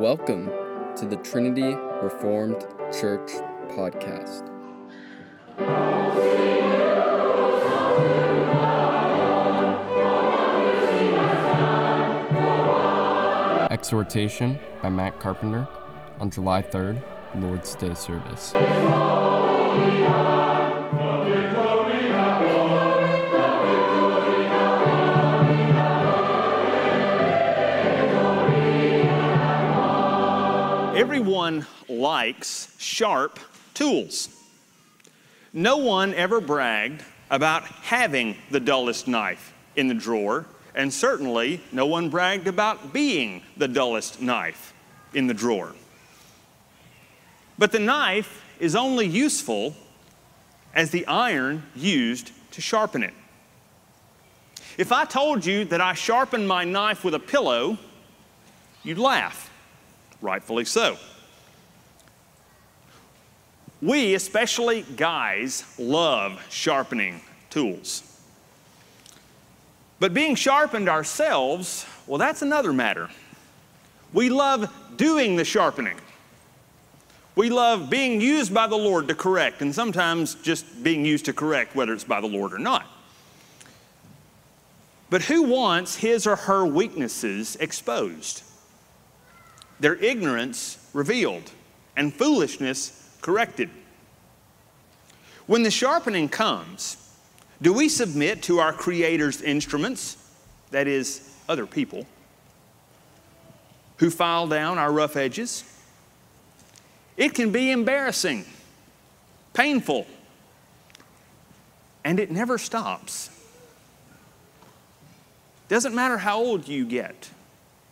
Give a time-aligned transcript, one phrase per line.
[0.00, 0.46] Welcome
[0.96, 3.32] to the Trinity Reformed Church
[3.68, 4.48] podcast.
[13.70, 15.68] Exhortation by Matt Carpenter
[16.18, 17.02] on July 3rd,
[17.34, 18.54] Lord's Day service.
[31.00, 33.40] Everyone likes sharp
[33.72, 34.28] tools.
[35.50, 41.86] No one ever bragged about having the dullest knife in the drawer, and certainly no
[41.86, 44.74] one bragged about being the dullest knife
[45.14, 45.74] in the drawer.
[47.56, 49.74] But the knife is only useful
[50.74, 53.14] as the iron used to sharpen it.
[54.76, 57.78] If I told you that I sharpened my knife with a pillow,
[58.84, 59.49] you'd laugh
[60.20, 60.96] rightfully so.
[63.82, 68.02] We, especially guys, love sharpening tools.
[69.98, 73.08] But being sharpened ourselves, well, that's another matter.
[74.12, 75.98] We love doing the sharpening.
[77.36, 81.32] We love being used by the Lord to correct, and sometimes just being used to
[81.32, 82.86] correct, whether it's by the Lord or not.
[85.08, 88.42] But who wants his or her weaknesses exposed?
[89.80, 91.50] Their ignorance revealed,
[91.96, 93.70] and foolishness corrected.
[95.46, 96.96] When the sharpening comes,
[97.60, 100.16] do we submit to our Creator's instruments,
[100.70, 102.06] that is, other people,
[103.96, 105.64] who file down our rough edges?
[107.16, 108.44] It can be embarrassing,
[109.52, 110.06] painful,
[112.04, 113.30] and it never stops.
[115.68, 117.30] Doesn't matter how old you get,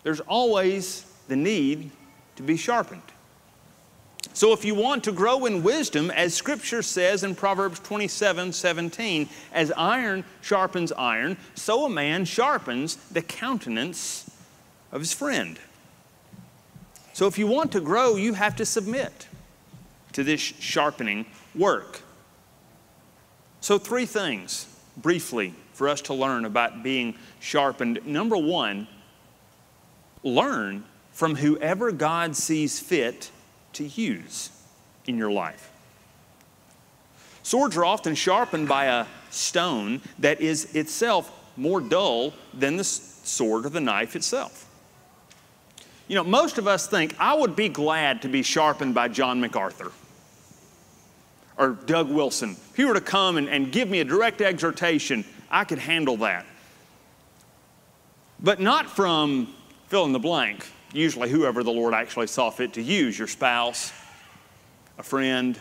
[0.03, 1.91] there's always the need
[2.37, 3.03] to be sharpened.
[4.33, 9.29] So, if you want to grow in wisdom, as Scripture says in Proverbs 27 17,
[9.53, 14.31] as iron sharpens iron, so a man sharpens the countenance
[14.93, 15.59] of his friend.
[17.13, 19.29] So, if you want to grow, you have to submit
[20.13, 22.03] to this sharpening work.
[23.61, 28.01] So, three things briefly for us to learn about being sharpened.
[28.05, 28.87] Number one,
[30.23, 30.85] learn
[31.19, 33.33] from whoever God sees fit
[33.73, 34.51] to use
[35.05, 35.73] in your life.
[37.43, 43.67] Swords are often sharpened by a stone that is itself more dull than the sword
[43.67, 44.65] or the knife itself.
[46.07, 49.41] You know, most of us think, I would be glad to be sharpened by John
[49.41, 49.91] MacArthur
[51.57, 52.51] or Doug Wilson.
[52.51, 56.19] If he were to come and, and give me a direct exhortation, I could handle
[56.19, 56.47] that.
[58.39, 59.53] But not from
[59.89, 63.93] fill in the blank usually whoever the Lord actually saw fit to use your spouse,
[64.99, 65.59] a friend,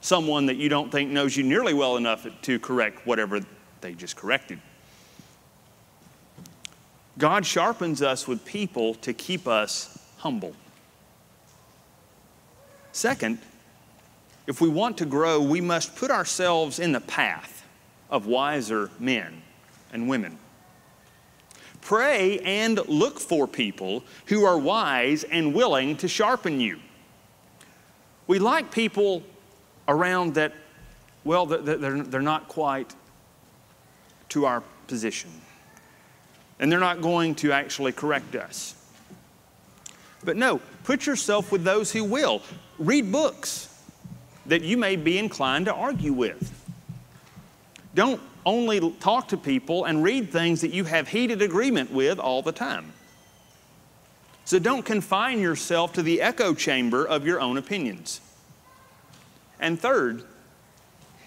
[0.00, 3.40] someone that you don't think knows you nearly well enough to correct whatever
[3.80, 4.60] they just corrected.
[7.18, 10.54] God sharpens us with people to keep us humble.
[12.92, 13.38] Second,
[14.46, 17.66] if we want to grow, we must put ourselves in the path
[18.08, 19.42] of wiser men
[19.92, 20.38] and women.
[21.80, 26.78] Pray and look for people who are wise and willing to sharpen you.
[28.26, 29.22] We like people
[29.88, 30.52] around that,
[31.24, 32.94] well, they're, not quite
[34.28, 35.30] to our position.
[36.58, 38.74] And they're not going to actually correct us.
[40.22, 42.42] But no, put yourself with those who will.
[42.78, 43.74] Read books
[44.46, 46.59] that you may be inclined to argue with.
[47.94, 52.42] Don't only talk to people and read things that you have heated agreement with all
[52.42, 52.92] the time.
[54.44, 58.20] So don't confine yourself to the echo chamber of your own opinions.
[59.60, 60.24] And third,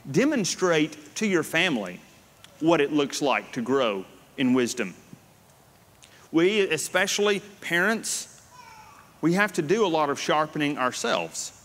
[0.10, 2.02] demonstrate to your family
[2.60, 4.06] what it looks like to grow
[4.38, 4.96] in wisdom.
[6.32, 8.42] We, especially parents,
[9.22, 11.63] we have to do a lot of sharpening ourselves.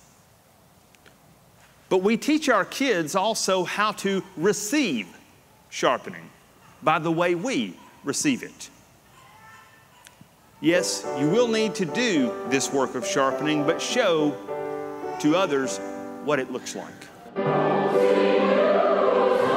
[1.89, 5.07] But we teach our kids also how to receive
[5.71, 6.29] sharpening
[6.83, 7.75] by the way we
[8.05, 8.71] receive it.
[10.61, 14.35] Yes, you will need to do this work of sharpening, but show
[15.21, 15.79] to others
[16.25, 16.89] what it looks like.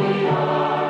[0.00, 0.89] we are.